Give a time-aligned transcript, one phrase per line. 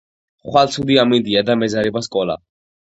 [0.47, 2.43] ხვალ ცუდი ამინდია და მეზარება სკოლა